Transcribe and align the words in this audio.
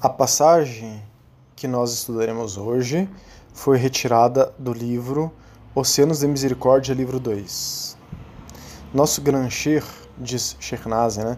A 0.00 0.08
passagem 0.08 1.02
que 1.56 1.66
nós 1.66 1.92
estudaremos 1.92 2.56
hoje 2.56 3.10
foi 3.52 3.76
retirada 3.76 4.54
do 4.56 4.72
livro 4.72 5.32
Oceanos 5.74 6.20
de 6.20 6.28
Misericórdia, 6.28 6.94
livro 6.94 7.18
2. 7.18 7.98
Nosso 8.94 9.20
Grancher, 9.20 9.82
diz 10.16 10.56
Sheikh 10.60 10.88
Nazi, 10.88 11.24
né? 11.24 11.36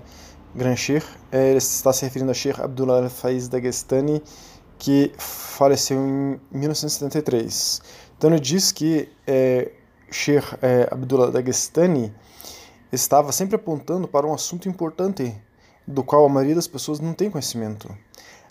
Grancher 0.55 1.03
é, 1.33 1.55
está 1.55 1.91
se 1.91 2.05
referindo 2.05 2.33
a 2.33 2.35
Sheikh 2.35 2.61
Abdullah 2.61 3.09
Faiz 3.09 3.49
Dagestani, 3.49 4.23
que 4.79 5.11
faleceu 5.17 5.97
em 5.97 6.39
1973. 6.53 7.81
Então 8.19 8.29
ele 8.29 8.41
diz 8.41 8.73
que 8.73 9.09
é, 9.27 9.73
Sheikh 10.11 10.59
é, 10.61 10.87
Abdullah 10.91 11.31
Dagestani 11.31 12.15
estava 12.93 13.33
sempre 13.33 13.57
apontando 13.57 14.07
para 14.07 14.27
um 14.27 14.35
assunto 14.35 14.69
importante 14.69 15.35
do 15.87 16.05
qual 16.05 16.27
a 16.27 16.29
maioria 16.29 16.57
das 16.57 16.69
pessoas 16.69 17.01
não 17.01 17.15
tem 17.15 17.31
conhecimento. 17.31 17.89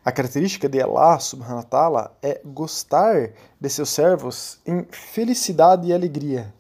A 0.03 0.11
característica 0.11 0.69
de 0.69 0.81
Allah 0.81 1.19
subhanahu 1.19 1.57
wa 1.57 1.63
ta'ala 1.63 2.17
é 2.21 2.41
gostar 2.45 3.31
de 3.59 3.69
seus 3.69 3.89
servos 3.89 4.59
em 4.65 4.85
felicidade 4.89 5.87
e 5.87 5.93
alegria. 5.93 6.53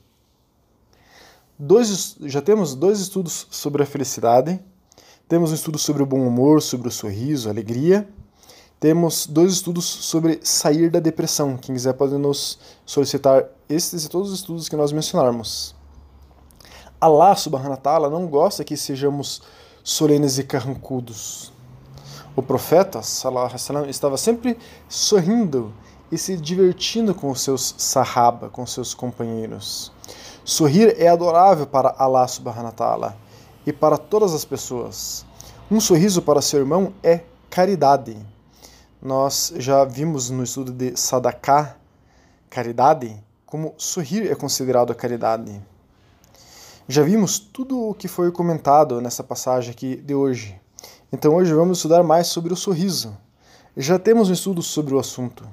Dois, 1.57 2.17
já 2.21 2.41
temos 2.41 2.75
dois 2.75 2.99
estudos 2.99 3.47
sobre 3.49 3.83
a 3.83 3.85
felicidade, 3.85 4.59
temos 5.29 5.51
um 5.51 5.53
estudo 5.53 5.77
sobre 5.77 6.01
o 6.01 6.05
bom 6.05 6.25
humor, 6.27 6.61
sobre 6.61 6.87
o 6.87 6.91
sorriso, 6.91 7.49
alegria. 7.49 8.09
Temos 8.79 9.27
dois 9.27 9.53
estudos 9.53 9.85
sobre 9.85 10.39
sair 10.41 10.89
da 10.89 10.99
depressão. 10.99 11.55
Quem 11.55 11.75
quiser 11.75 11.93
pode 11.93 12.17
nos 12.17 12.57
solicitar 12.85 13.45
estes 13.69 14.05
e 14.05 14.09
todos 14.09 14.31
os 14.31 14.39
estudos 14.39 14.67
que 14.67 14.75
nós 14.75 14.91
mencionarmos. 14.91 15.75
Allah 16.99 17.35
subhanahu 17.35 17.71
wa 17.71 17.77
ta'ala 17.77 18.09
não 18.09 18.25
gosta 18.25 18.63
que 18.63 18.75
sejamos 18.75 19.41
solenes 19.83 20.39
e 20.39 20.43
carrancudos. 20.43 21.53
O 22.39 22.41
profeta 22.41 23.01
sallam, 23.01 23.49
estava 23.89 24.15
sempre 24.15 24.57
sorrindo 24.87 25.73
e 26.09 26.17
se 26.17 26.37
divertindo 26.37 27.13
com 27.13 27.29
os 27.29 27.41
seus 27.41 27.75
sahaba, 27.77 28.49
com 28.49 28.65
seus 28.65 28.93
companheiros. 28.93 29.91
Sorrir 30.45 30.95
é 30.97 31.09
adorável 31.09 31.67
para 31.67 31.93
Allah 31.97 32.25
subhanahu 32.29 32.67
wa 32.67 32.71
ta'ala 32.71 33.17
e 33.65 33.73
para 33.73 33.97
todas 33.97 34.33
as 34.33 34.45
pessoas. 34.45 35.25
Um 35.69 35.81
sorriso 35.81 36.21
para 36.21 36.41
seu 36.41 36.61
irmão 36.61 36.93
é 37.03 37.23
caridade. 37.49 38.15
Nós 39.01 39.51
já 39.57 39.83
vimos 39.83 40.29
no 40.29 40.41
estudo 40.41 40.71
de 40.71 40.95
Sadaqah, 40.95 41.75
caridade, 42.49 43.21
como 43.45 43.73
sorrir 43.77 44.31
é 44.31 44.35
considerado 44.35 44.91
a 44.91 44.95
caridade. 44.95 45.61
Já 46.87 47.03
vimos 47.03 47.37
tudo 47.37 47.89
o 47.89 47.93
que 47.93 48.07
foi 48.07 48.31
comentado 48.31 49.01
nessa 49.01 49.25
passagem 49.25 49.71
aqui 49.71 49.97
de 49.97 50.15
hoje. 50.15 50.57
Então 51.11 51.33
hoje 51.33 51.51
vamos 51.53 51.79
estudar 51.79 52.03
mais 52.03 52.27
sobre 52.27 52.53
o 52.53 52.55
sorriso. 52.55 53.17
Já 53.75 53.97
temos 53.97 54.29
um 54.29 54.33
estudo 54.33 54.61
sobre 54.61 54.93
o 54.93 54.99
assunto. 54.99 55.47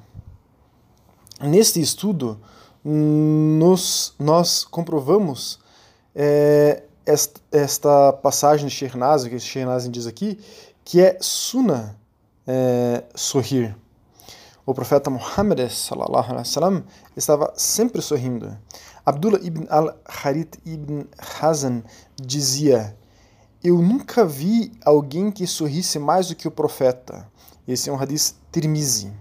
Neste 1.41 1.81
estudo, 1.81 2.39
nos, 2.85 4.15
nós 4.19 4.65
comprovamos 4.65 5.59
é, 6.15 6.83
esta, 7.07 7.41
esta, 7.51 8.12
passagem 8.12 8.69
de 8.69 8.75
Shernazim, 8.75 9.31
que 9.31 9.39
Shernazim 9.39 9.91
diz 9.91 10.07
aqui, 10.07 10.39
que 10.84 11.01
é 11.01 11.17
Suna 11.23 11.97
é, 12.47 13.05
sorrir. 13.15 13.75
O 14.67 14.75
profeta 14.75 15.09
Muhammad 15.09 15.61
wasallam 15.61 16.84
estava 17.17 17.53
sempre 17.57 18.03
sorrindo. 18.03 18.59
Abdullah 19.07 19.39
ibn 19.43 19.67
al-Harith 19.71 20.59
ibn 20.67 21.07
Hazan 21.41 21.83
dizia: 22.21 22.97
eu 23.67 23.83
nunca 23.83 24.25
vi 24.25 24.70
alguém 24.84 25.28
que 25.28 25.45
sorrisse 25.45 25.98
mais 25.98 26.28
do 26.28 26.36
que 26.36 26.47
o 26.47 26.53
profeta. 26.53 27.28
Esse 27.67 27.91
é 27.91 27.92
um 27.92 28.00
hadith 28.00 28.36
Tirmizi. 28.53 29.12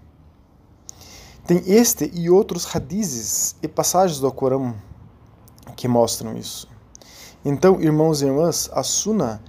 Tem 1.44 1.64
este 1.66 2.08
e 2.14 2.30
outros 2.30 2.64
hadizes 2.72 3.56
e 3.60 3.66
passagens 3.66 4.20
do 4.20 4.30
Corão 4.30 4.76
que 5.74 5.88
mostram 5.88 6.36
isso. 6.36 6.68
Então, 7.44 7.80
irmãos 7.80 8.22
e 8.22 8.26
irmãs, 8.26 8.70
a 8.72 8.84
Sunna 8.84 9.42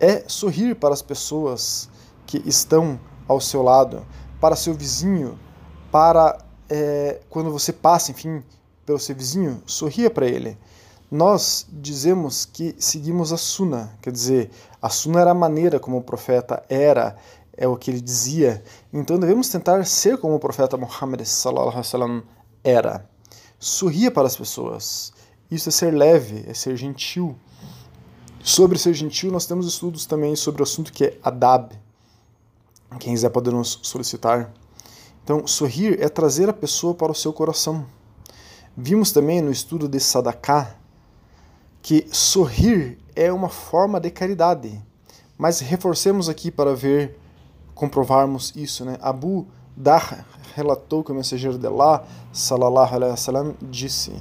é 0.00 0.24
sorrir 0.26 0.76
para 0.76 0.94
as 0.94 1.02
pessoas 1.02 1.90
que 2.26 2.42
estão 2.46 2.98
ao 3.28 3.38
seu 3.38 3.62
lado, 3.62 4.06
para 4.40 4.56
seu 4.56 4.72
vizinho, 4.72 5.38
para 5.90 6.42
é, 6.70 7.20
quando 7.28 7.50
você 7.52 7.70
passa, 7.70 8.10
enfim, 8.10 8.42
pelo 8.86 8.98
seu 8.98 9.14
vizinho, 9.14 9.62
sorria 9.66 10.08
para 10.08 10.26
ele 10.26 10.56
nós 11.12 11.66
dizemos 11.70 12.46
que 12.46 12.74
seguimos 12.78 13.34
a 13.34 13.36
Sunna, 13.36 13.94
quer 14.00 14.10
dizer, 14.10 14.50
a 14.80 14.88
Sunna 14.88 15.20
era 15.20 15.32
a 15.32 15.34
maneira 15.34 15.78
como 15.78 15.98
o 15.98 16.02
profeta 16.02 16.64
era, 16.70 17.18
é 17.54 17.68
o 17.68 17.76
que 17.76 17.90
ele 17.90 18.00
dizia. 18.00 18.64
Então 18.90 19.18
devemos 19.18 19.50
tentar 19.50 19.84
ser 19.84 20.16
como 20.16 20.36
o 20.36 20.40
profeta 20.40 20.74
Muhammad 20.78 21.20
wasallam 21.20 22.22
era. 22.64 23.06
Sorria 23.58 24.10
para 24.10 24.26
as 24.26 24.34
pessoas. 24.34 25.12
Isso 25.50 25.68
é 25.68 25.72
ser 25.72 25.90
leve, 25.90 26.46
é 26.48 26.54
ser 26.54 26.78
gentil. 26.78 27.36
Sobre 28.42 28.78
ser 28.78 28.94
gentil, 28.94 29.30
nós 29.30 29.44
temos 29.44 29.66
estudos 29.66 30.06
também 30.06 30.34
sobre 30.34 30.62
o 30.62 30.64
assunto 30.64 30.90
que 30.90 31.04
é 31.04 31.18
adab. 31.22 31.78
Quem 32.98 33.12
quiser 33.12 33.28
pode 33.28 33.50
nos 33.50 33.80
solicitar. 33.82 34.50
Então, 35.22 35.46
sorrir 35.46 36.02
é 36.02 36.08
trazer 36.08 36.48
a 36.48 36.54
pessoa 36.54 36.94
para 36.94 37.12
o 37.12 37.14
seu 37.14 37.34
coração. 37.34 37.84
Vimos 38.74 39.12
também 39.12 39.42
no 39.42 39.52
estudo 39.52 39.86
de 39.86 40.00
Sadaqah, 40.00 40.80
que 41.82 42.06
sorrir 42.12 42.98
é 43.14 43.32
uma 43.32 43.48
forma 43.48 43.98
de 43.98 44.10
caridade. 44.10 44.80
Mas 45.36 45.60
reforcemos 45.60 46.28
aqui 46.28 46.50
para 46.50 46.74
ver, 46.74 47.18
comprovarmos 47.74 48.52
isso. 48.54 48.84
Né? 48.84 48.96
Abu 49.02 49.46
Dar 49.76 50.24
relatou 50.54 51.02
que 51.02 51.10
o 51.10 51.14
mensageiro 51.14 51.58
de 51.58 51.66
Allah, 51.66 52.04
salallahu 52.32 52.94
alaihi 52.94 53.10
wasallam, 53.10 53.54
disse: 53.60 54.12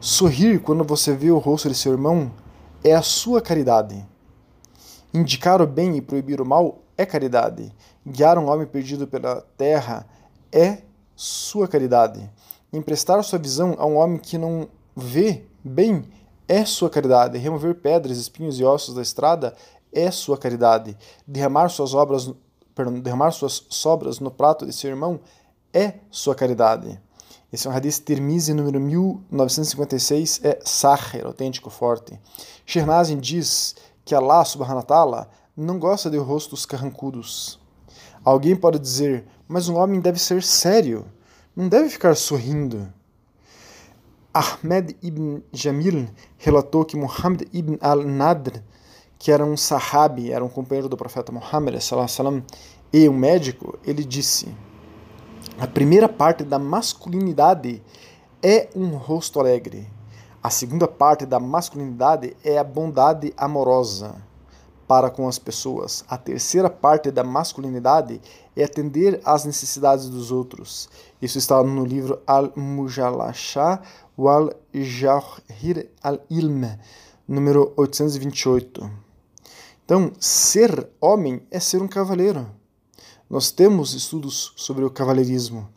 Sorrir 0.00 0.60
quando 0.60 0.82
você 0.82 1.14
vê 1.14 1.30
o 1.30 1.38
rosto 1.38 1.68
de 1.68 1.74
seu 1.74 1.92
irmão 1.92 2.32
é 2.82 2.92
a 2.92 3.02
sua 3.02 3.40
caridade. 3.40 4.04
Indicar 5.14 5.62
o 5.62 5.66
bem 5.66 5.96
e 5.96 6.00
proibir 6.00 6.40
o 6.40 6.44
mal 6.44 6.78
é 6.96 7.06
caridade. 7.06 7.72
Guiar 8.04 8.38
um 8.38 8.50
homem 8.50 8.66
perdido 8.66 9.06
pela 9.06 9.42
terra 9.56 10.06
é 10.50 10.78
sua 11.14 11.68
caridade. 11.68 12.28
Emprestar 12.72 13.22
sua 13.22 13.38
visão 13.38 13.76
a 13.78 13.86
um 13.86 13.96
homem 13.96 14.18
que 14.18 14.36
não 14.36 14.66
vê 14.96 15.44
bem 15.62 16.04
é 16.52 16.66
sua 16.66 16.90
caridade. 16.90 17.38
Remover 17.38 17.74
pedras, 17.76 18.18
espinhos 18.18 18.60
e 18.60 18.64
ossos 18.64 18.94
da 18.94 19.00
estrada 19.00 19.54
é 19.90 20.10
sua 20.10 20.36
caridade. 20.36 20.94
Derramar 21.26 21.70
suas 21.70 21.94
obras, 21.94 22.30
perdão, 22.74 23.00
derramar 23.00 23.30
suas 23.30 23.64
sobras 23.70 24.20
no 24.20 24.30
prato 24.30 24.66
de 24.66 24.72
seu 24.72 24.90
irmão 24.90 25.18
é 25.72 25.94
sua 26.10 26.34
caridade. 26.34 27.00
Esse 27.50 27.66
é 27.66 27.70
um 27.70 27.72
hadith 27.72 28.04
Tirmizi, 28.04 28.52
número 28.52 28.78
1956, 28.78 30.40
é 30.44 30.58
Sahir, 30.62 31.24
autêntico, 31.24 31.70
forte. 31.70 32.20
Shernazin 32.66 33.18
diz 33.18 33.74
que 34.04 34.14
Allah 34.14 34.44
subhanahu 34.44 34.76
wa 34.76 34.82
ta'ala 34.82 35.30
não 35.56 35.78
gosta 35.78 36.10
de 36.10 36.18
rostos 36.18 36.66
carrancudos. 36.66 37.58
Alguém 38.22 38.54
pode 38.54 38.78
dizer, 38.78 39.26
mas 39.48 39.70
um 39.70 39.76
homem 39.76 40.00
deve 40.00 40.18
ser 40.18 40.42
sério, 40.42 41.06
não 41.56 41.66
deve 41.66 41.88
ficar 41.88 42.14
sorrindo. 42.14 42.92
Ahmed 44.34 44.96
ibn 45.02 45.42
Jamil 45.52 46.08
relatou 46.38 46.86
que 46.86 46.96
Muhammad 46.96 47.42
ibn 47.52 47.76
al-Nadr, 47.82 48.62
que 49.18 49.30
era 49.30 49.44
um 49.44 49.58
sahabi, 49.58 50.32
era 50.32 50.42
um 50.42 50.48
companheiro 50.48 50.88
do 50.88 50.96
profeta 50.96 51.30
Muhammad 51.30 51.78
sallam, 51.80 52.42
e 52.90 53.06
um 53.08 53.12
médico, 53.12 53.78
ele 53.84 54.02
disse: 54.02 54.48
A 55.58 55.66
primeira 55.66 56.08
parte 56.08 56.44
da 56.44 56.58
masculinidade 56.58 57.82
é 58.42 58.70
um 58.74 58.96
rosto 58.96 59.38
alegre. 59.38 59.86
A 60.42 60.48
segunda 60.48 60.88
parte 60.88 61.26
da 61.26 61.38
masculinidade 61.38 62.34
é 62.42 62.56
a 62.56 62.64
bondade 62.64 63.34
amorosa 63.36 64.31
para 64.92 65.08
com 65.08 65.26
as 65.26 65.38
pessoas. 65.38 66.04
A 66.06 66.18
terceira 66.18 66.68
parte 66.68 67.10
da 67.10 67.24
masculinidade 67.24 68.20
é 68.54 68.62
atender 68.62 69.22
às 69.24 69.46
necessidades 69.46 70.10
dos 70.10 70.30
outros. 70.30 70.86
Isso 71.22 71.38
está 71.38 71.62
no 71.62 71.82
livro 71.82 72.20
Al-Mujalashah 72.26 73.80
wal 74.18 74.52
Jahir 74.70 75.88
al-Ilm, 76.02 76.76
número 77.26 77.72
828. 77.74 78.90
Então, 79.82 80.12
ser 80.20 80.86
homem 81.00 81.40
é 81.50 81.58
ser 81.58 81.80
um 81.80 81.88
cavaleiro. 81.88 82.46
Nós 83.30 83.50
temos 83.50 83.94
estudos 83.94 84.52
sobre 84.56 84.84
o 84.84 84.90
cavaleirismo. 84.90 85.70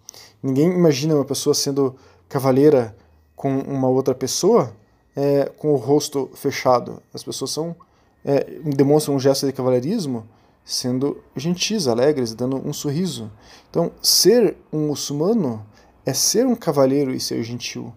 Ninguém 0.43 0.73
imagina 0.73 1.15
uma 1.15 1.23
pessoa 1.23 1.53
sendo 1.53 1.95
cavaleira 2.27 2.93
com 3.33 3.59
uma 3.59 3.87
outra 3.87 4.13
pessoa 4.13 4.75
é, 5.15 5.45
com 5.57 5.71
o 5.71 5.77
rosto 5.77 6.29
fechado. 6.33 7.01
As 7.13 7.23
pessoas 7.23 7.51
são 7.51 7.77
é, 8.25 8.59
demonstram 8.75 9.15
um 9.15 9.19
gesto 9.19 9.45
de 9.45 9.53
cavaleirismo 9.53 10.25
sendo 10.65 11.23
gentis, 11.35 11.87
alegres, 11.87 12.33
dando 12.33 12.57
um 12.57 12.73
sorriso. 12.73 13.31
Então, 13.69 13.91
ser 14.01 14.57
um 14.73 14.87
muçulmano 14.87 15.63
é 16.03 16.11
ser 16.11 16.47
um 16.47 16.55
cavaleiro 16.55 17.13
e 17.13 17.19
ser 17.19 17.43
gentil. 17.43 17.93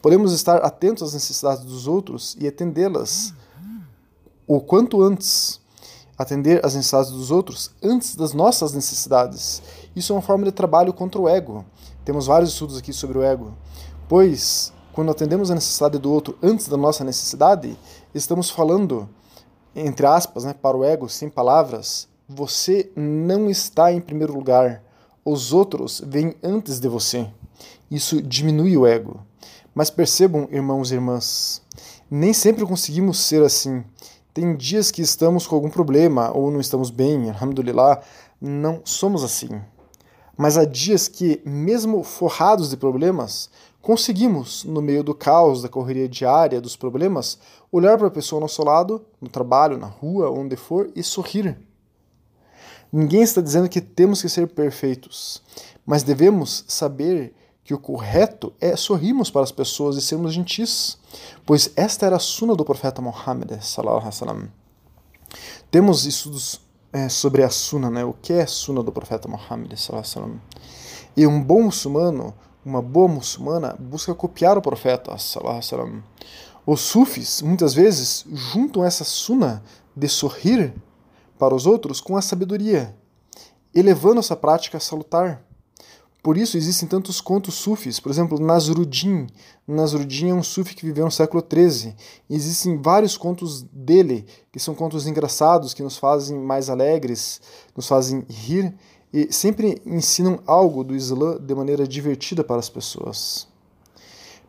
Podemos 0.00 0.32
estar 0.32 0.56
atentos 0.58 1.02
às 1.02 1.12
necessidades 1.12 1.62
dos 1.64 1.86
outros 1.86 2.34
e 2.40 2.48
atendê-las 2.48 3.34
o 4.46 4.60
quanto 4.60 5.02
antes. 5.02 5.60
atender 6.18 6.64
às 6.64 6.74
necessidades 6.74 7.10
dos 7.10 7.30
outros 7.30 7.70
antes 7.82 8.16
das 8.16 8.32
nossas 8.32 8.72
necessidades. 8.72 9.62
Isso 9.94 10.12
é 10.12 10.16
uma 10.16 10.22
forma 10.22 10.44
de 10.44 10.52
trabalho 10.52 10.92
contra 10.92 11.20
o 11.20 11.28
ego. 11.28 11.64
Temos 12.04 12.26
vários 12.26 12.52
estudos 12.52 12.78
aqui 12.78 12.92
sobre 12.92 13.18
o 13.18 13.22
ego. 13.22 13.52
Pois, 14.08 14.72
quando 14.92 15.10
atendemos 15.10 15.50
a 15.50 15.54
necessidade 15.54 15.98
do 15.98 16.10
outro 16.10 16.38
antes 16.42 16.68
da 16.68 16.76
nossa 16.76 17.04
necessidade, 17.04 17.76
estamos 18.14 18.48
falando, 18.48 19.08
entre 19.76 20.06
aspas, 20.06 20.44
né, 20.44 20.54
para 20.54 20.76
o 20.76 20.84
ego, 20.84 21.08
sem 21.08 21.28
palavras, 21.28 22.08
você 22.28 22.90
não 22.96 23.50
está 23.50 23.92
em 23.92 24.00
primeiro 24.00 24.32
lugar. 24.32 24.82
Os 25.24 25.52
outros 25.52 26.02
vêm 26.04 26.34
antes 26.42 26.80
de 26.80 26.88
você. 26.88 27.28
Isso 27.90 28.22
diminui 28.22 28.76
o 28.76 28.86
ego. 28.86 29.20
Mas 29.74 29.90
percebam, 29.90 30.48
irmãos 30.50 30.90
e 30.90 30.94
irmãs, 30.94 31.62
nem 32.10 32.32
sempre 32.32 32.64
conseguimos 32.64 33.18
ser 33.18 33.42
assim. 33.42 33.84
Tem 34.32 34.56
dias 34.56 34.90
que 34.90 35.02
estamos 35.02 35.46
com 35.46 35.54
algum 35.54 35.70
problema 35.70 36.30
ou 36.34 36.50
não 36.50 36.60
estamos 36.60 36.90
bem, 36.90 37.30
alhamdulillah, 37.30 38.00
não 38.40 38.80
somos 38.84 39.22
assim. 39.22 39.60
Mas 40.36 40.58
há 40.58 40.64
dias 40.64 41.08
que, 41.08 41.40
mesmo 41.44 42.02
forrados 42.02 42.70
de 42.70 42.76
problemas, 42.76 43.50
conseguimos, 43.86 44.64
no 44.64 44.82
meio 44.82 45.04
do 45.04 45.14
caos, 45.14 45.62
da 45.62 45.68
correria 45.68 46.08
diária, 46.08 46.60
dos 46.60 46.74
problemas, 46.74 47.38
olhar 47.70 47.96
para 47.96 48.08
a 48.08 48.10
pessoa 48.10 48.38
ao 48.38 48.40
nosso 48.40 48.64
lado, 48.64 49.06
no 49.20 49.28
trabalho, 49.28 49.78
na 49.78 49.86
rua, 49.86 50.28
onde 50.28 50.56
for, 50.56 50.90
e 50.96 51.04
sorrir. 51.04 51.56
Ninguém 52.92 53.22
está 53.22 53.40
dizendo 53.40 53.68
que 53.68 53.80
temos 53.80 54.20
que 54.20 54.28
ser 54.28 54.48
perfeitos, 54.48 55.40
mas 55.86 56.02
devemos 56.02 56.64
saber 56.66 57.32
que 57.62 57.72
o 57.72 57.78
correto 57.78 58.52
é 58.60 58.74
sorrirmos 58.74 59.30
para 59.30 59.42
as 59.42 59.52
pessoas 59.52 59.96
e 59.96 60.02
sermos 60.02 60.34
gentis, 60.34 60.98
pois 61.46 61.70
esta 61.76 62.06
era 62.06 62.16
a 62.16 62.18
suna 62.18 62.56
do 62.56 62.64
profeta 62.64 63.00
Muhammad. 63.00 63.52
Temos 65.70 66.06
estudos 66.06 66.60
é, 66.92 67.08
sobre 67.08 67.44
a 67.44 67.50
suna, 67.50 67.88
né? 67.88 68.04
o 68.04 68.12
que 68.12 68.32
é 68.32 68.42
a 68.42 68.46
suna 68.48 68.82
do 68.82 68.90
profeta 68.90 69.28
Muhammad. 69.28 69.72
E 71.16 71.24
um 71.24 71.40
bom 71.40 71.62
muçulmano, 71.62 72.34
uma 72.66 72.82
boa 72.82 73.06
muçulmana, 73.06 73.76
busca 73.78 74.12
copiar 74.12 74.58
o 74.58 74.62
profeta. 74.62 75.14
Os 76.66 76.80
sufis, 76.80 77.40
muitas 77.40 77.72
vezes, 77.72 78.24
juntam 78.28 78.84
essa 78.84 79.04
suna 79.04 79.62
de 79.94 80.08
sorrir 80.08 80.74
para 81.38 81.54
os 81.54 81.64
outros 81.64 82.00
com 82.00 82.16
a 82.16 82.22
sabedoria, 82.22 82.92
elevando 83.72 84.18
essa 84.18 84.34
prática 84.34 84.80
salutar. 84.80 85.40
Por 86.24 86.36
isso 86.36 86.56
existem 86.56 86.88
tantos 86.88 87.20
contos 87.20 87.54
sufis, 87.54 88.00
por 88.00 88.10
exemplo, 88.10 88.40
Nasruddin. 88.40 89.28
Nasruddin 89.64 90.30
é 90.30 90.34
um 90.34 90.42
sufi 90.42 90.74
que 90.74 90.84
viveu 90.84 91.04
no 91.04 91.10
século 91.12 91.40
XIII. 91.48 91.94
Existem 92.28 92.82
vários 92.82 93.16
contos 93.16 93.62
dele, 93.62 94.26
que 94.50 94.58
são 94.58 94.74
contos 94.74 95.06
engraçados, 95.06 95.72
que 95.72 95.84
nos 95.84 95.96
fazem 95.96 96.36
mais 96.36 96.68
alegres, 96.68 97.40
nos 97.76 97.86
fazem 97.86 98.26
rir 98.28 98.74
e 99.16 99.32
sempre 99.32 99.80
ensinam 99.86 100.40
algo 100.46 100.84
do 100.84 100.94
Islã 100.94 101.38
de 101.40 101.54
maneira 101.54 101.88
divertida 101.88 102.44
para 102.44 102.58
as 102.58 102.68
pessoas. 102.68 103.48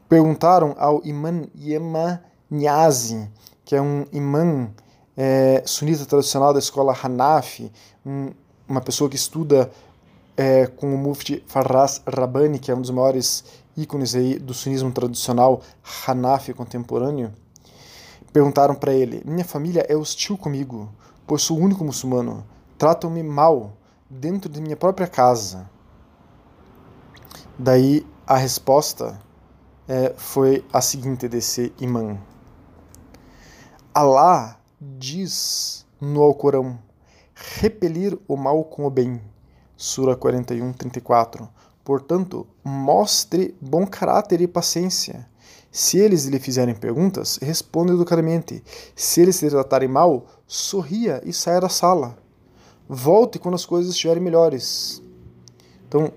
Perguntaram 0.10 0.76
ao 0.78 1.02
imã 1.06 1.44
Yema 1.58 2.22
Niazi, 2.52 3.30
que 3.64 3.78
é 3.78 3.82
um 3.82 4.06
imã 4.12 4.70
é, 5.16 5.64
sunita 5.66 6.06
tradicional 6.06 6.52
da 6.52 6.60
escola 6.60 6.94
Hanafi, 7.02 7.72
um, 8.06 8.32
uma 8.68 8.82
pessoa 8.82 9.10
que 9.10 9.16
estuda 9.16 9.72
é, 10.36 10.68
com 10.68 10.94
o 10.94 10.98
Mufti 10.98 11.42
Farras 11.48 12.02
Rabbani, 12.06 12.60
que 12.60 12.70
é 12.70 12.76
um 12.76 12.82
dos 12.82 12.92
maiores 12.92 13.46
ícones 13.78 14.16
aí 14.16 14.38
do 14.38 14.54
sunismo 14.54 14.92
tradicional 14.92 15.62
Hanafi 16.06 16.54
contemporâneo, 16.54 17.32
perguntaram 18.34 18.76
para 18.76 18.94
ele: 18.94 19.22
Minha 19.26 19.46
família 19.46 19.86
é 19.88 19.96
hostil 19.96 20.38
comigo, 20.38 20.90
pois 21.26 21.42
sou 21.42 21.58
o 21.58 21.62
único 21.62 21.86
muçulmano. 21.86 22.44
Tratam-me 22.78 23.24
mal 23.24 23.72
dentro 24.10 24.50
de 24.50 24.62
minha 24.62 24.76
própria 24.76 25.08
casa. 25.08 25.70
Daí 27.58 28.06
a 28.26 28.38
resposta 28.38 29.20
é, 29.88 30.14
foi 30.18 30.66
a 30.72 30.82
seguinte 30.82 31.28
desse 31.28 31.74
imã: 31.80 32.18
Allah 33.94 34.60
diz 34.80 35.86
no 36.00 36.22
Alcorão: 36.22 36.78
repelir 37.34 38.18
o 38.28 38.36
mal 38.36 38.64
com 38.64 38.86
o 38.86 38.90
bem 38.90 39.22
Sura 39.76 40.16
41, 40.16 40.74
34. 40.74 41.48
Portanto, 41.84 42.48
mostre 42.64 43.56
bom 43.62 43.86
caráter 43.86 44.42
e 44.42 44.48
paciência. 44.48 45.30
Se 45.72 46.00
eles 46.00 46.26
lhe 46.26 46.40
fizerem 46.40 46.74
perguntas, 46.74 47.38
responda 47.40 47.94
educadamente. 47.94 48.64
Se 48.96 49.22
eles 49.22 49.36
se 49.36 49.48
tratarem 49.50 49.88
mal, 49.88 50.26
sorria 50.48 51.22
e 51.24 51.32
saia 51.32 51.62
da 51.62 51.70
sala. 51.70 52.18
Volte 52.88 53.40
quando 53.40 53.56
as 53.56 53.66
coisas 53.66 53.92
estiverem 53.92 54.24
melhores. 54.24 55.02
Então, 55.88 56.12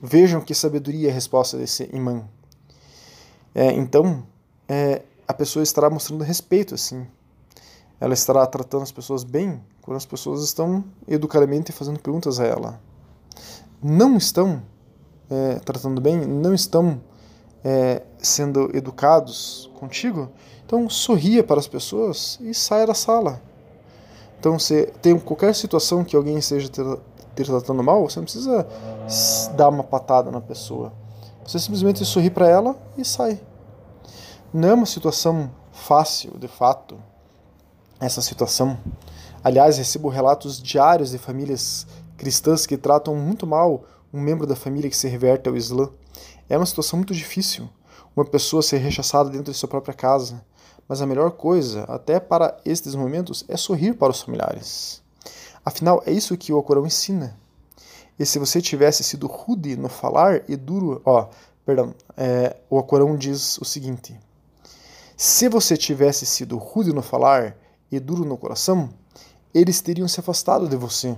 vejam 0.00 0.40
que 0.40 0.54
sabedoria 0.54 1.08
é 1.08 1.10
a 1.10 1.14
resposta 1.14 1.56
desse 1.56 1.88
imã. 1.92 2.24
É, 3.54 3.72
então, 3.72 4.26
é, 4.68 5.02
a 5.26 5.32
pessoa 5.32 5.62
estará 5.62 5.88
mostrando 5.88 6.22
respeito, 6.24 6.74
assim. 6.74 7.06
Ela 8.00 8.14
estará 8.14 8.46
tratando 8.46 8.82
as 8.82 8.92
pessoas 8.92 9.24
bem 9.24 9.62
quando 9.80 9.96
as 9.96 10.06
pessoas 10.06 10.42
estão 10.42 10.84
educadamente 11.06 11.72
fazendo 11.72 11.98
perguntas 12.00 12.40
a 12.40 12.44
ela. 12.44 12.80
Não 13.82 14.16
estão 14.16 14.62
é, 15.30 15.58
tratando 15.60 16.00
bem, 16.00 16.26
não 16.26 16.54
estão 16.54 17.00
é, 17.62 18.02
sendo 18.18 18.70
educados 18.76 19.70
contigo, 19.78 20.30
então 20.66 20.88
sorria 20.88 21.42
para 21.42 21.58
as 21.58 21.66
pessoas 21.66 22.38
e 22.42 22.52
saia 22.52 22.86
da 22.86 22.94
sala. 22.94 23.40
Então, 24.44 24.58
se 24.58 24.92
tem 25.00 25.18
qualquer 25.18 25.54
situação 25.54 26.04
que 26.04 26.14
alguém 26.14 26.36
esteja 26.36 26.68
te 26.68 27.44
tratando 27.44 27.82
mal, 27.82 28.06
você 28.06 28.18
não 28.18 28.24
precisa 28.24 28.68
dar 29.56 29.70
uma 29.70 29.82
patada 29.82 30.30
na 30.30 30.38
pessoa. 30.38 30.92
Você 31.46 31.58
simplesmente 31.58 32.04
sorri 32.04 32.28
para 32.28 32.46
ela 32.46 32.76
e 32.94 33.06
sai. 33.06 33.40
Não 34.52 34.68
é 34.68 34.74
uma 34.74 34.84
situação 34.84 35.50
fácil, 35.72 36.32
de 36.36 36.46
fato, 36.46 36.98
essa 37.98 38.20
situação. 38.20 38.76
Aliás, 39.42 39.78
recebo 39.78 40.10
relatos 40.10 40.62
diários 40.62 41.12
de 41.12 41.16
famílias 41.16 41.86
cristãs 42.18 42.66
que 42.66 42.76
tratam 42.76 43.16
muito 43.16 43.46
mal 43.46 43.84
um 44.12 44.20
membro 44.20 44.46
da 44.46 44.54
família 44.54 44.90
que 44.90 44.96
se 44.98 45.08
reverte 45.08 45.48
ao 45.48 45.56
Islã. 45.56 45.88
É 46.50 46.58
uma 46.58 46.66
situação 46.66 46.98
muito 46.98 47.14
difícil, 47.14 47.66
uma 48.14 48.26
pessoa 48.26 48.62
ser 48.62 48.76
rechaçada 48.76 49.30
dentro 49.30 49.50
de 49.50 49.56
sua 49.56 49.70
própria 49.70 49.94
casa. 49.94 50.44
Mas 50.88 51.00
a 51.00 51.06
melhor 51.06 51.32
coisa, 51.32 51.84
até 51.84 52.20
para 52.20 52.56
estes 52.64 52.94
momentos, 52.94 53.44
é 53.48 53.56
sorrir 53.56 53.94
para 53.94 54.10
os 54.10 54.20
familiares. 54.20 55.02
Afinal, 55.64 56.02
é 56.06 56.12
isso 56.12 56.36
que 56.36 56.52
o 56.52 56.56
Alcorão 56.56 56.86
ensina. 56.86 57.36
E 58.18 58.24
se 58.26 58.38
você 58.38 58.60
tivesse 58.60 59.02
sido 59.02 59.26
rude 59.26 59.76
no 59.76 59.88
falar 59.88 60.42
e 60.48 60.56
duro, 60.56 61.00
ó, 61.04 61.28
perdão, 61.64 61.94
é, 62.16 62.56
o 62.68 62.76
Alcorão 62.76 63.16
diz 63.16 63.58
o 63.58 63.64
seguinte: 63.64 64.18
se 65.16 65.48
você 65.48 65.76
tivesse 65.76 66.26
sido 66.26 66.58
rude 66.58 66.92
no 66.92 67.02
falar 67.02 67.56
e 67.90 67.98
duro 67.98 68.24
no 68.24 68.36
coração, 68.36 68.90
eles 69.54 69.80
teriam 69.80 70.06
se 70.06 70.20
afastado 70.20 70.68
de 70.68 70.76
você. 70.76 71.16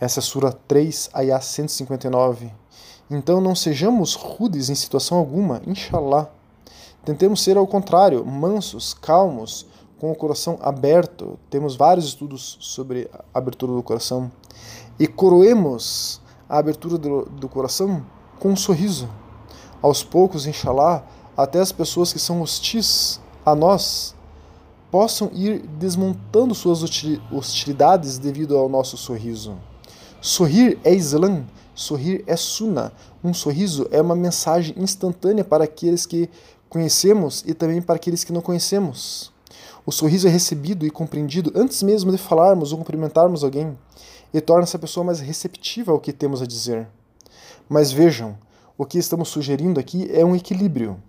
Essa 0.00 0.20
é 0.20 0.22
Sura 0.22 0.52
3, 0.52 1.10
Ayah 1.12 1.40
159. 1.40 2.50
Então 3.10 3.40
não 3.40 3.54
sejamos 3.54 4.14
rudes 4.14 4.70
em 4.70 4.74
situação 4.74 5.18
alguma, 5.18 5.60
inshallah. 5.66 6.30
Tentemos 7.04 7.42
ser 7.42 7.56
ao 7.56 7.66
contrário, 7.66 8.24
mansos, 8.24 8.94
calmos, 8.94 9.66
com 9.98 10.10
o 10.10 10.14
coração 10.14 10.58
aberto. 10.60 11.38
Temos 11.50 11.76
vários 11.76 12.06
estudos 12.06 12.56
sobre 12.60 13.08
a 13.12 13.38
abertura 13.38 13.72
do 13.72 13.82
coração. 13.82 14.30
E 14.98 15.06
coroemos 15.06 16.20
a 16.48 16.58
abertura 16.58 16.98
do, 16.98 17.24
do 17.26 17.48
coração 17.48 18.04
com 18.38 18.50
um 18.50 18.56
sorriso. 18.56 19.08
Aos 19.82 20.02
poucos, 20.02 20.46
inshallah, 20.46 21.04
até 21.36 21.58
as 21.60 21.72
pessoas 21.72 22.12
que 22.12 22.18
são 22.18 22.40
hostis 22.40 23.20
a 23.44 23.54
nós 23.54 24.14
possam 24.90 25.30
ir 25.32 25.58
desmontando 25.60 26.54
suas 26.54 26.82
hostilidades 27.32 28.16
devido 28.16 28.56
ao 28.56 28.68
nosso 28.68 28.96
sorriso. 28.96 29.56
Sorrir 30.20 30.78
é 30.84 30.94
Islã, 30.94 31.44
sorrir 31.74 32.22
é 32.26 32.36
Sunnah. 32.36 32.92
Um 33.22 33.34
sorriso 33.34 33.88
é 33.90 34.00
uma 34.00 34.14
mensagem 34.14 34.74
instantânea 34.78 35.44
para 35.44 35.64
aqueles 35.64 36.06
que 36.06 36.30
conhecemos 36.74 37.44
e 37.46 37.54
também 37.54 37.80
para 37.80 37.94
aqueles 37.94 38.24
que 38.24 38.32
não 38.32 38.40
conhecemos. 38.40 39.32
O 39.86 39.92
sorriso 39.92 40.26
é 40.26 40.30
recebido 40.30 40.84
e 40.84 40.90
compreendido 40.90 41.52
antes 41.54 41.84
mesmo 41.84 42.10
de 42.10 42.18
falarmos 42.18 42.72
ou 42.72 42.78
cumprimentarmos 42.78 43.44
alguém 43.44 43.78
e 44.32 44.40
torna 44.40 44.64
essa 44.64 44.76
pessoa 44.76 45.04
mais 45.04 45.20
receptiva 45.20 45.92
ao 45.92 46.00
que 46.00 46.12
temos 46.12 46.42
a 46.42 46.46
dizer. 46.46 46.88
Mas 47.68 47.92
vejam, 47.92 48.36
o 48.76 48.84
que 48.84 48.98
estamos 48.98 49.28
sugerindo 49.28 49.78
aqui 49.78 50.10
é 50.12 50.24
um 50.24 50.34
equilíbrio, 50.34 51.00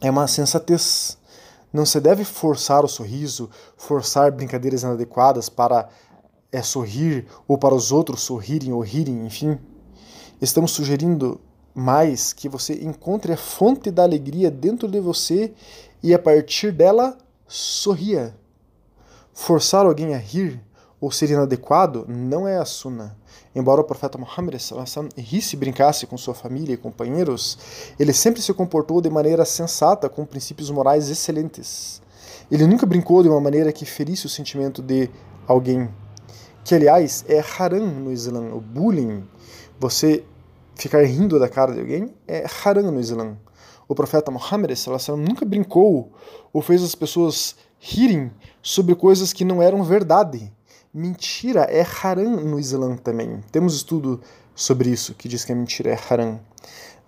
é 0.00 0.10
uma 0.10 0.26
sensatez. 0.26 1.16
Não 1.72 1.86
se 1.86 2.00
deve 2.00 2.24
forçar 2.24 2.84
o 2.84 2.88
sorriso, 2.88 3.48
forçar 3.76 4.32
brincadeiras 4.32 4.82
inadequadas 4.82 5.48
para 5.48 5.88
é, 6.50 6.60
sorrir 6.60 7.24
ou 7.46 7.56
para 7.56 7.74
os 7.74 7.92
outros 7.92 8.22
sorrirem 8.22 8.72
ou 8.72 8.80
rirem, 8.80 9.24
enfim. 9.24 9.60
Estamos 10.40 10.72
sugerindo 10.72 11.40
mais 11.78 12.32
que 12.32 12.48
você 12.48 12.74
encontre 12.82 13.32
a 13.32 13.36
fonte 13.36 13.88
da 13.88 14.02
alegria 14.02 14.50
dentro 14.50 14.88
de 14.88 14.98
você 14.98 15.52
e 16.02 16.12
a 16.12 16.18
partir 16.18 16.72
dela 16.72 17.16
sorria. 17.46 18.34
Forçar 19.32 19.86
alguém 19.86 20.12
a 20.12 20.18
rir 20.18 20.60
ou 21.00 21.12
ser 21.12 21.30
inadequado 21.30 22.04
não 22.08 22.48
é 22.48 22.58
a 22.58 22.64
sunna. 22.64 23.16
Embora 23.54 23.80
o 23.80 23.84
profeta 23.84 24.18
Muhammad 24.18 24.56
risse 25.16 25.54
e 25.54 25.58
brincasse 25.58 26.04
com 26.04 26.18
sua 26.18 26.34
família 26.34 26.74
e 26.74 26.76
companheiros, 26.76 27.56
ele 27.96 28.12
sempre 28.12 28.42
se 28.42 28.52
comportou 28.52 29.00
de 29.00 29.08
maneira 29.08 29.44
sensata, 29.44 30.08
com 30.08 30.26
princípios 30.26 30.70
morais 30.70 31.08
excelentes. 31.08 32.02
Ele 32.50 32.66
nunca 32.66 32.86
brincou 32.86 33.22
de 33.22 33.28
uma 33.28 33.40
maneira 33.40 33.72
que 33.72 33.84
ferisse 33.84 34.26
o 34.26 34.28
sentimento 34.28 34.82
de 34.82 35.08
alguém. 35.46 35.88
Que, 36.64 36.74
aliás, 36.74 37.24
é 37.28 37.40
haram 37.40 37.86
no 37.86 38.12
Islã. 38.12 38.52
O 38.52 38.60
bullying, 38.60 39.22
você 39.78 40.24
ficar 40.78 41.02
rindo 41.04 41.38
da 41.38 41.48
cara 41.48 41.72
de 41.72 41.80
alguém, 41.80 42.14
é 42.26 42.46
haram 42.64 42.90
no 42.90 43.00
Islã. 43.00 43.36
O 43.88 43.94
profeta 43.94 44.30
Muhammad 44.30 44.70
nunca 45.16 45.44
brincou 45.44 46.12
ou 46.52 46.62
fez 46.62 46.82
as 46.82 46.94
pessoas 46.94 47.56
rirem 47.78 48.30
sobre 48.62 48.94
coisas 48.94 49.32
que 49.32 49.44
não 49.44 49.62
eram 49.62 49.82
verdade. 49.82 50.52
Mentira 50.94 51.62
é 51.62 51.84
haram 52.02 52.36
no 52.44 52.58
Islã 52.58 52.96
também. 52.96 53.40
Temos 53.50 53.74
estudo 53.74 54.20
sobre 54.54 54.90
isso, 54.90 55.14
que 55.14 55.28
diz 55.28 55.44
que 55.44 55.52
a 55.52 55.54
mentira 55.54 55.90
é 55.90 55.98
haram. 56.08 56.40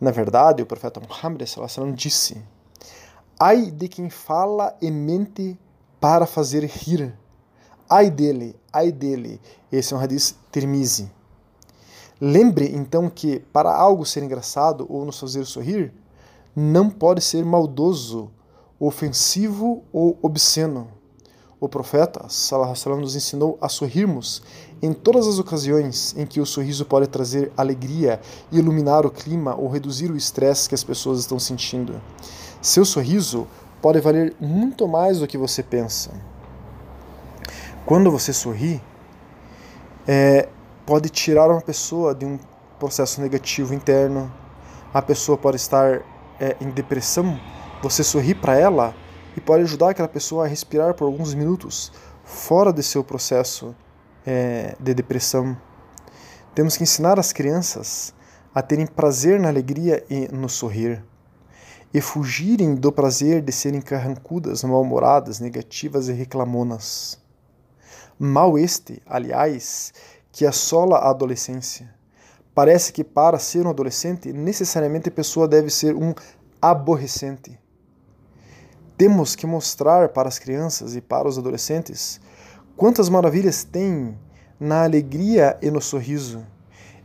Na 0.00 0.11
verdade, 0.11 0.62
o 0.62 0.67
profeta 0.67 1.00
Muhammad 1.00 1.43
disse: 1.95 2.43
Ai 3.39 3.71
de 3.71 3.89
quem 3.89 4.09
fala 4.11 4.77
e 4.81 4.91
mente 4.91 5.59
para 6.00 6.27
fazer 6.27 6.65
rir. 6.65 7.15
Ai 7.89 8.11
dele, 8.11 8.57
ai 8.73 8.91
dele. 8.91 9.41
Esse 9.71 9.93
é 9.93 9.97
um 9.97 10.00
hadith 10.00 10.35
termize. 10.50 11.11
Lembre 12.21 12.71
então 12.75 13.09
que 13.09 13.39
para 13.53 13.75
algo 13.75 14.05
ser 14.05 14.23
engraçado 14.23 14.87
ou 14.91 15.07
nos 15.07 15.19
fazer 15.19 15.47
sorrir, 15.47 15.93
não 16.55 16.91
pode 16.91 17.23
ser 17.23 17.45
maldoso, 17.45 18.31
ofensivo 18.79 19.83
ou 19.91 20.19
obsceno. 20.21 20.89
O 21.59 21.69
profeta 21.69 22.27
Salah 22.29 22.75
nos 22.97 23.17
ensinou 23.17 23.57
a 23.61 23.69
sorrirmos 23.69 24.43
em 24.83 24.93
todas 24.93 25.27
as 25.27 25.39
ocasiões 25.39 26.15
em 26.17 26.27
que 26.27 26.41
o 26.41 26.47
sorriso 26.47 26.85
pode 26.85 27.07
trazer 27.07 27.53
alegria, 27.57 28.21
iluminar 28.50 29.07
o 29.07 29.11
clima 29.11 29.55
ou 29.55 29.69
reduzir 29.69 30.11
o 30.11 30.17
estresse 30.17 30.69
que 30.69 30.75
as 30.75 30.85
pessoas 30.85 31.21
estão 31.21 31.39
sentindo. 31.39 32.00
Seu 32.61 32.85
sorriso 32.85 33.47
pode 33.81 34.00
valer 34.00 34.35
muito 34.41 34.87
mais 34.89 35.21
do 35.21 35.27
que 35.27 35.39
você 35.39 35.62
pensa. 35.62 36.11
Quando 37.85 38.11
você 38.11 38.33
sorri, 38.33 38.81
é, 40.07 40.49
pode 40.90 41.09
tirar 41.09 41.49
uma 41.49 41.61
pessoa 41.61 42.12
de 42.12 42.25
um 42.25 42.37
processo 42.76 43.20
negativo 43.20 43.73
interno. 43.73 44.28
A 44.92 45.00
pessoa 45.00 45.38
pode 45.38 45.56
estar 45.56 46.02
é, 46.40 46.56
em 46.61 46.68
depressão. 46.68 47.38
Você 47.80 48.02
sorri 48.02 48.35
para 48.35 48.59
ela 48.59 48.92
e 49.37 49.40
pode 49.40 49.62
ajudar 49.62 49.90
aquela 49.90 50.09
pessoa 50.09 50.47
a 50.47 50.49
respirar 50.49 50.94
por 50.94 51.04
alguns 51.04 51.32
minutos 51.32 51.92
fora 52.25 52.73
de 52.73 52.82
seu 52.82 53.04
processo 53.04 53.73
é, 54.26 54.75
de 54.80 54.92
depressão. 54.92 55.56
Temos 56.56 56.76
que 56.76 56.82
ensinar 56.82 57.20
as 57.20 57.32
crianças 57.32 58.12
a 58.52 58.61
terem 58.61 58.85
prazer 58.85 59.38
na 59.38 59.47
alegria 59.47 60.04
e 60.11 60.26
no 60.26 60.49
sorrir 60.49 61.04
e 61.94 62.00
fugirem 62.00 62.75
do 62.75 62.90
prazer 62.90 63.42
de 63.42 63.52
serem 63.52 63.80
carrancudas, 63.80 64.64
mal-humoradas, 64.64 65.38
negativas 65.38 66.09
e 66.09 66.12
reclamonas. 66.12 67.16
Mal 68.18 68.59
este, 68.59 69.00
aliás, 69.06 69.94
que 70.32 70.46
assola 70.46 70.99
a 70.99 71.10
adolescência. 71.10 71.92
Parece 72.54 72.92
que 72.92 73.04
para 73.04 73.38
ser 73.38 73.66
um 73.66 73.70
adolescente, 73.70 74.32
necessariamente 74.32 75.08
a 75.08 75.12
pessoa 75.12 75.46
deve 75.46 75.70
ser 75.70 75.94
um 75.94 76.14
aborrecente. 76.60 77.58
Temos 78.96 79.34
que 79.34 79.46
mostrar 79.46 80.10
para 80.10 80.28
as 80.28 80.38
crianças 80.38 80.94
e 80.94 81.00
para 81.00 81.28
os 81.28 81.38
adolescentes 81.38 82.20
quantas 82.76 83.08
maravilhas 83.08 83.64
tem 83.64 84.18
na 84.58 84.84
alegria 84.84 85.58
e 85.62 85.70
no 85.70 85.80
sorriso 85.80 86.44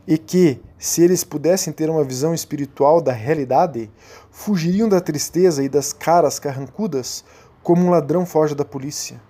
e 0.06 0.16
que, 0.16 0.62
se 0.78 1.02
eles 1.02 1.24
pudessem 1.24 1.72
ter 1.72 1.90
uma 1.90 2.04
visão 2.04 2.32
espiritual 2.32 3.00
da 3.00 3.12
realidade, 3.12 3.90
fugiriam 4.30 4.88
da 4.88 5.00
tristeza 5.00 5.64
e 5.64 5.68
das 5.68 5.92
caras 5.92 6.38
carrancudas 6.38 7.24
como 7.62 7.84
um 7.84 7.90
ladrão 7.90 8.24
foge 8.24 8.54
da 8.54 8.64
polícia. 8.64 9.20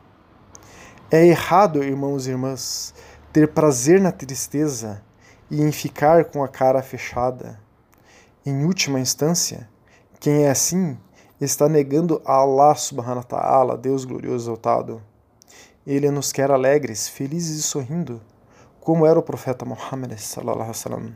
É 1.11 1.25
errado, 1.25 1.83
irmãos 1.83 2.27
e 2.27 2.31
irmãs, 2.31 2.93
ter 3.37 3.49
prazer 3.49 4.01
na 4.01 4.11
tristeza 4.11 5.03
e 5.51 5.61
em 5.61 5.71
ficar 5.71 6.25
com 6.25 6.43
a 6.43 6.49
cara 6.49 6.83
fechada. 6.83 7.61
Em 8.47 8.65
última 8.65 8.99
instância, 8.99 9.69
quem 10.19 10.45
é 10.45 10.51
assim 10.51 10.97
está 11.39 11.69
negando 11.69 12.23
a 12.25 12.33
Allah 12.33 12.75
subhanahu 12.75 13.19
wa 13.19 13.23
ta'ala, 13.25 13.77
Deus 13.77 14.07
glorioso 14.07 14.47
exaltado. 14.47 15.03
Ele 15.87 16.11
nos 16.11 16.33
quer 16.33 16.51
alegres, 16.51 17.11
felizes 17.11 17.59
e 17.59 17.63
sorrindo 17.63 18.23
como 18.81 19.05
era 19.05 19.19
o 19.19 19.23
profeta 19.23 19.67
Muhammad 19.67 20.17
sallallahu 20.17 20.73
alaihi. 20.87 21.13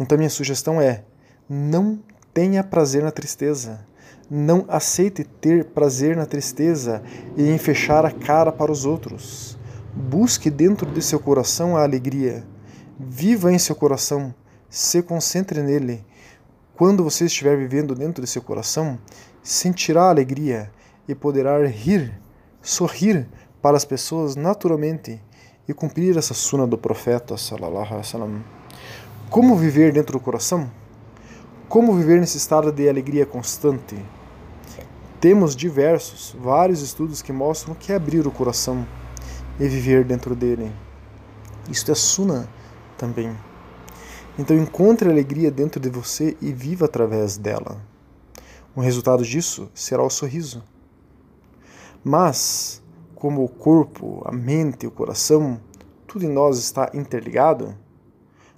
Então 0.00 0.16
minha 0.16 0.30
sugestão 0.30 0.80
é: 0.80 1.04
não 1.46 2.02
tenha 2.32 2.64
prazer 2.64 3.02
na 3.02 3.10
tristeza. 3.10 3.86
Não 4.30 4.64
aceite 4.66 5.24
ter 5.24 5.66
prazer 5.66 6.16
na 6.16 6.24
tristeza 6.24 7.02
e 7.36 7.50
em 7.50 7.58
fechar 7.58 8.06
a 8.06 8.10
cara 8.10 8.50
para 8.50 8.72
os 8.72 8.86
outros. 8.86 9.59
Busque 9.92 10.50
dentro 10.50 10.88
de 10.88 11.02
seu 11.02 11.18
coração 11.18 11.76
a 11.76 11.82
alegria. 11.82 12.44
Viva 12.98 13.52
em 13.52 13.58
seu 13.58 13.74
coração. 13.74 14.32
Se 14.68 15.02
concentre 15.02 15.62
nele. 15.62 16.04
Quando 16.76 17.02
você 17.02 17.24
estiver 17.24 17.56
vivendo 17.56 17.94
dentro 17.94 18.22
de 18.22 18.30
seu 18.30 18.40
coração, 18.40 18.98
sentirá 19.42 20.08
alegria 20.08 20.70
e 21.08 21.14
poderá 21.14 21.66
rir, 21.66 22.12
sorrir 22.62 23.26
para 23.60 23.76
as 23.76 23.84
pessoas 23.84 24.36
naturalmente 24.36 25.20
e 25.68 25.74
cumprir 25.74 26.16
essa 26.16 26.34
suna 26.34 26.68
do 26.68 26.78
profeta. 26.78 27.34
Como 29.28 29.56
viver 29.56 29.92
dentro 29.92 30.18
do 30.18 30.22
coração? 30.22 30.70
Como 31.68 31.92
viver 31.94 32.20
nesse 32.20 32.36
estado 32.36 32.70
de 32.70 32.88
alegria 32.88 33.26
constante? 33.26 33.96
Temos 35.20 35.54
diversos, 35.54 36.34
vários 36.40 36.80
estudos 36.80 37.20
que 37.20 37.32
mostram 37.32 37.74
que 37.74 37.92
é 37.92 37.96
abrir 37.96 38.26
o 38.26 38.30
coração 38.30 38.86
e 39.58 39.68
viver 39.68 40.04
dentro 40.04 40.34
dele. 40.34 40.72
Isto 41.68 41.92
é 41.92 41.94
suna 41.94 42.48
também. 42.96 43.36
Então 44.38 44.56
encontre 44.56 45.08
alegria 45.08 45.50
dentro 45.50 45.80
de 45.80 45.88
você 45.88 46.36
e 46.40 46.52
viva 46.52 46.86
através 46.86 47.36
dela. 47.36 47.80
O 48.74 48.80
resultado 48.80 49.24
disso 49.24 49.70
será 49.74 50.02
o 50.02 50.10
sorriso. 50.10 50.62
Mas 52.02 52.82
como 53.14 53.44
o 53.44 53.48
corpo, 53.48 54.22
a 54.24 54.32
mente, 54.32 54.86
o 54.86 54.90
coração, 54.90 55.60
tudo 56.06 56.24
em 56.24 56.28
nós 56.28 56.58
está 56.58 56.90
interligado, 56.94 57.76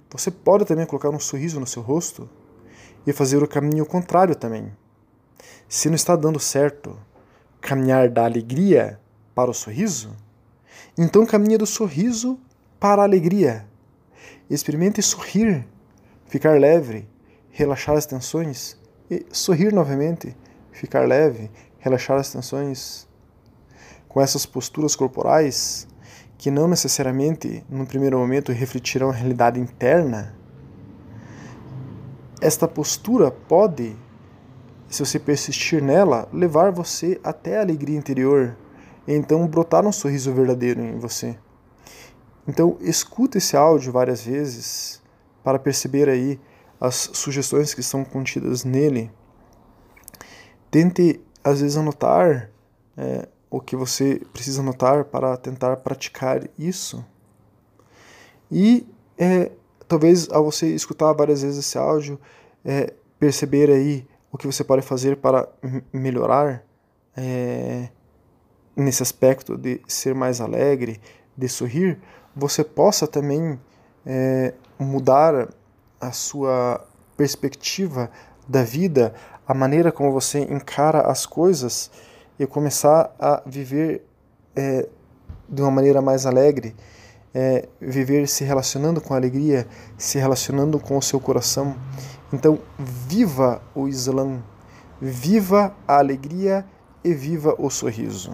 você 0.09 0.31
pode 0.31 0.63
também 0.63 0.85
colocar 0.85 1.09
um 1.09 1.19
sorriso 1.19 1.59
no 1.59 1.67
seu 1.67 1.81
rosto 1.81 2.29
e 3.05 3.11
fazer 3.11 3.43
o 3.43 3.47
caminho 3.47 3.85
contrário 3.85 4.35
também. 4.35 4.71
Se 5.67 5.89
não 5.89 5.95
está 5.95 6.15
dando 6.15 6.39
certo 6.39 6.97
caminhar 7.59 8.09
da 8.09 8.23
alegria 8.23 8.99
para 9.35 9.51
o 9.51 9.53
sorriso, 9.53 10.15
então 10.97 11.25
caminhe 11.25 11.57
do 11.57 11.65
sorriso 11.65 12.39
para 12.79 13.01
a 13.01 13.05
alegria. 13.05 13.65
Experimente 14.49 15.01
sorrir, 15.01 15.67
ficar 16.27 16.59
leve, 16.59 17.07
relaxar 17.49 17.95
as 17.95 18.05
tensões. 18.05 18.77
E 19.09 19.25
sorrir 19.31 19.73
novamente, 19.73 20.35
ficar 20.71 21.07
leve, 21.07 21.49
relaxar 21.79 22.19
as 22.19 22.31
tensões. 22.31 23.07
Com 24.07 24.21
essas 24.21 24.45
posturas 24.45 24.95
corporais 24.95 25.87
que 26.37 26.51
não 26.51 26.67
necessariamente, 26.67 27.63
no 27.69 27.87
primeiro 27.87 28.19
momento, 28.19 28.51
refletirão 28.51 29.09
a 29.09 29.13
realidade 29.13 29.59
interna, 29.59 30.35
esta 32.41 32.67
postura 32.67 33.31
pode, 33.31 33.95
se 34.89 35.03
você 35.03 35.17
persistir 35.17 35.81
nela, 35.81 36.27
levar 36.33 36.71
você 36.71 37.19
até 37.23 37.57
a 37.57 37.61
alegria 37.61 37.97
interior 37.97 38.57
então 39.07 39.47
brotar 39.47 39.85
um 39.85 39.91
sorriso 39.91 40.33
verdadeiro 40.33 40.81
em 40.81 40.97
você. 40.97 41.37
Então, 42.47 42.77
escuta 42.81 43.37
esse 43.37 43.55
áudio 43.55 43.91
várias 43.91 44.23
vezes 44.23 45.01
para 45.43 45.59
perceber 45.59 46.09
aí 46.09 46.39
as 46.79 47.09
sugestões 47.13 47.73
que 47.73 47.79
estão 47.79 48.03
contidas 48.03 48.63
nele. 48.63 49.09
Tente, 50.69 51.21
às 51.43 51.61
vezes, 51.61 51.77
anotar 51.77 52.49
é, 52.97 53.27
o 53.49 53.61
que 53.61 53.75
você 53.75 54.21
precisa 54.33 54.61
notar 54.61 55.05
para 55.05 55.37
tentar 55.37 55.77
praticar 55.77 56.41
isso. 56.57 57.05
E 58.51 58.85
é, 59.17 59.51
talvez 59.87 60.29
ao 60.29 60.43
você 60.43 60.67
escutar 60.73 61.13
várias 61.13 61.41
vezes 61.41 61.65
esse 61.65 61.77
áudio, 61.77 62.19
é, 62.65 62.93
perceber 63.19 63.69
aí 63.69 64.07
o 64.31 64.37
que 64.37 64.47
você 64.47 64.63
pode 64.63 64.81
fazer 64.81 65.17
para 65.17 65.47
melhorar 65.93 66.65
é, 67.15 67.89
nesse 68.75 69.03
aspecto 69.03 69.57
de 69.57 69.81
ser 69.87 70.13
mais 70.15 70.41
alegre, 70.41 70.99
de 71.37 71.47
sorrir, 71.47 71.99
você 72.35 72.63
possa 72.63 73.07
também 73.07 73.59
é, 74.05 74.53
mudar 74.79 75.49
a 75.99 76.11
sua 76.11 76.85
perspectiva 77.15 78.09
da 78.47 78.63
vida, 78.63 79.13
a 79.47 79.53
maneira 79.53 79.91
como 79.91 80.11
você 80.11 80.39
encara 80.39 81.01
as 81.01 81.25
coisas 81.25 81.91
e 82.39 82.45
começar 82.45 83.15
a 83.19 83.41
viver 83.45 84.05
é, 84.55 84.87
de 85.47 85.61
uma 85.61 85.71
maneira 85.71 86.01
mais 86.01 86.25
alegre 86.25 86.75
é, 87.33 87.67
viver 87.81 88.27
se 88.27 88.43
relacionando 88.43 89.01
com 89.01 89.13
a 89.13 89.17
alegria, 89.17 89.67
se 89.97 90.19
relacionando 90.19 90.79
com 90.79 90.97
o 90.97 91.01
seu 91.01 91.19
coração. 91.19 91.75
Então, 92.31 92.59
viva 92.77 93.61
o 93.73 93.87
Islã, 93.87 94.41
viva 95.01 95.75
a 95.87 95.97
alegria 95.97 96.65
e 97.03 97.13
viva 97.13 97.55
o 97.57 97.69
sorriso. 97.69 98.31